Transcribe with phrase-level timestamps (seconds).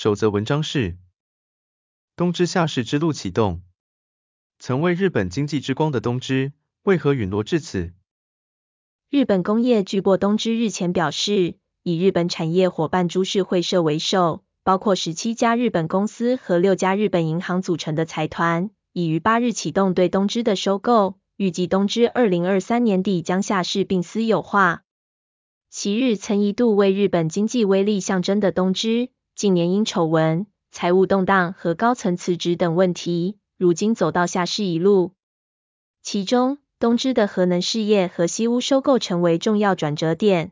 [0.00, 0.96] 首则文章是：
[2.14, 3.62] 东芝下市之路启动。
[4.60, 6.52] 曾为日本经济之光的东芝，
[6.84, 7.92] 为何陨落至此？
[9.10, 24.84] 日本工业巨擘东芝日前表示，以日本产业伙伴株式会社为首，包括十七家日本公司和六家日本银行组成的财团，已于八日启动对东芝的收购，预计东芝二零二三年底将下市并私有化。
[25.70, 29.10] 昔日曾一度为日本经济威力象征的东芝。
[29.38, 35.12] 近年因丑闻、财务动荡和高层辞职等问题，如今走到下市一路。
[36.02, 40.50] 其中，东芝的核能事业和西屋收购成为重要转折点。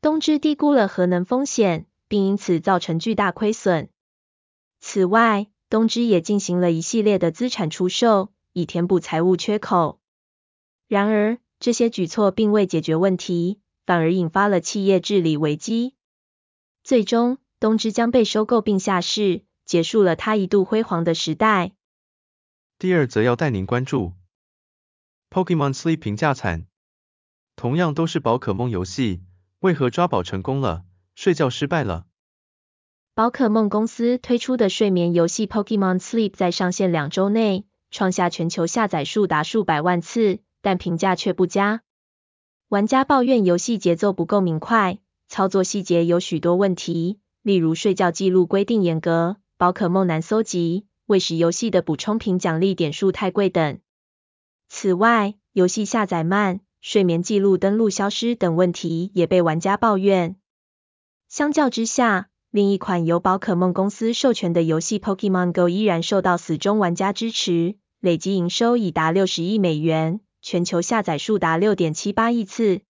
[0.00, 3.88] 东芝低估了核能风险，并因此造成巨大亏损。
[4.80, 10.00] 此外，东芝也进行了一系列的资产出售，以填补财务缺口。
[10.88, 15.94] 然而，这些举措并未解决问题，反而引发了企业治理危机。
[16.82, 21.72] 最终，东芝将被收购并下市，结束了它一度辉煌的时代。
[22.78, 24.12] 第二则要带您关注
[25.30, 26.66] ，Pokemon Sleep 评价惨，
[27.56, 29.22] 同样都是宝可梦游戏，
[29.60, 32.04] 为何抓宝成功了，睡觉失败了？
[33.14, 41.80] 宝可梦公司推出的睡眠游戏 Pokemon Sleep 在上线两周内，创下全球下载数达数百万次，但评价却不佳。
[42.68, 44.98] 玩家抱怨游戏节奏不够明快，
[45.28, 47.20] 操作细节有许多问题。
[47.44, 53.80] 例如睡觉记录规定严格，宝可梦难搜集，喂食游戏的补充品奖励点数太贵等。
[54.70, 60.36] 此外，游戏下载慢、睡眠记录登录消失等问题也被玩家抱怨。
[61.28, 72.80] 相较之下，另一款由宝可梦公司授权的游戏 Pokémon Go 依然受到死忠玩家支持，累计营收已达六十亿美元，全球下载数达六点七八亿次。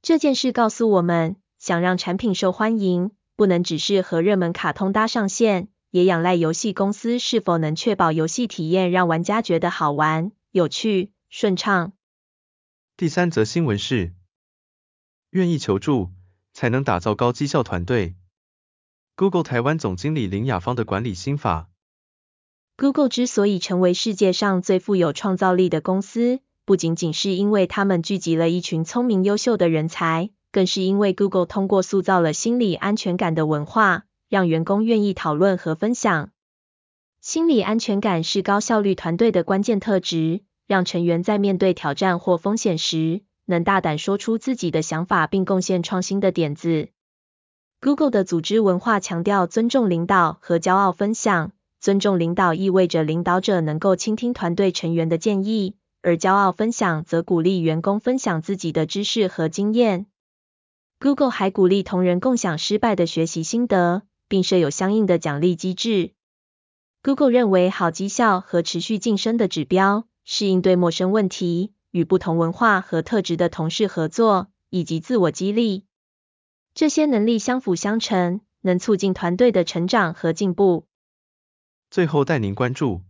[0.00, 11.92] 这件事告诉我们，想让产品受欢迎，不能只是和热门卡通搭上线，也仰赖游戏公司是否能确保游戏体验让玩家觉得好玩、有趣、顺畅。
[12.96, 14.14] 第三则新闻是，
[15.30, 16.12] 愿意求助，
[16.54, 18.16] 才能打造高绩效团队。
[19.16, 21.68] Google 台湾总经理林雅芳的管理心法。
[22.78, 30.30] Google 之所以成为世界上最富有创造力的公司，不仅仅是因为他们聚集了一群聪明优秀的人才。
[30.56, 36.30] 更是因为 Google 通过塑造了心理安全感的文化，让员工愿意讨论和分享。
[37.20, 46.88] 心理安全感是高效率团队的关键特质，让成员在面对挑战或风险时，能大胆说出自己的想法并贡献创新的点子。
[47.82, 51.52] Google 的组织文化强调尊重领导和骄傲分享。
[51.80, 60.06] 尊重领导意味着领导者能够倾听团队成员的建议，而骄傲分享则鼓励员工分享自己的知识和经验。
[60.98, 66.12] Google 还鼓励同仁共享失败的学习心得，并设有相应的奖励机制。
[67.02, 75.84] Google 认为好绩效和持续晋升的指标是应对陌生问题、与不同文化和特质的同事合作，以及自我激励。
[76.74, 80.86] 这些能力相辅相成，能促进团队的成长和进步。
[81.90, 83.02] 最后带您关注，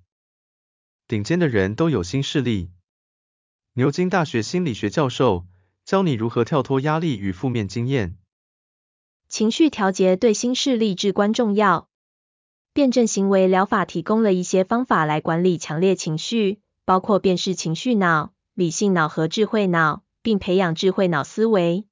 [1.06, 2.70] 顶尖的人都有新势力。
[3.74, 5.47] 牛津大学心理学教授。
[5.86, 8.16] 教你如何跳脱压力与负面经验。
[9.28, 11.88] 情绪调节对新势力至关重要。
[12.72, 21.86] 辩证行为疗法提供了一些方法来管理强烈情绪，包括辨识情绪脑、理性脑和智慧脑，并培养智慧脑思维。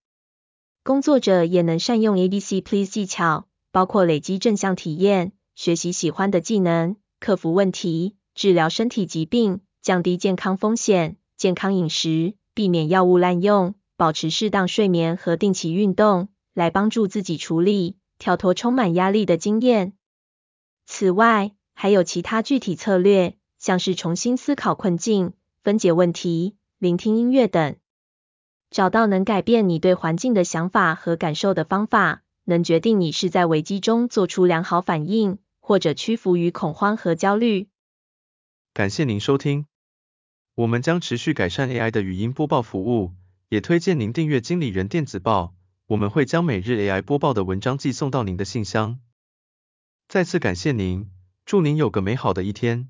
[0.82, 13.76] 工作者也能善用 ABC Please 技巧，包括累积正向体验、学习喜欢的技能、克服问题、治疗身体疾病、降低健康风险、健康饮食、避免药物滥用。
[13.96, 19.93] 保持适当睡眠和定期运动，来帮助自己处理跳脱充满压力的经验。
[20.87, 25.32] 此外，还有其他具体策略，像是重新思考困境、
[25.62, 27.76] 分解问题、聆听音乐等。
[28.70, 37.69] 找到能改变你对环境的想法和感受的方法，能决定你是在危机中做出良好反应，或者屈服于恐慌和焦虑。
[38.73, 39.67] 感谢您收听，
[40.56, 43.12] 我们将持续改善 AI 的语音播报服务。
[43.55, 45.55] 也推荐您订阅经理人电子报，
[45.87, 48.99] 我们会将每日 AI 播报的文章寄送到您的信箱。
[50.09, 51.09] 再次感谢您，
[51.47, 52.89] 祝您有个美好的一天。